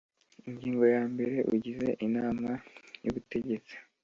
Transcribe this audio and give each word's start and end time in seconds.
Ingingo 0.49 0.83
ya 0.95 1.03
mbere 1.11 1.37
Ugize 1.53 1.87
inama 2.07 2.49
y 3.03 3.07
ubutegetsi 3.11 3.75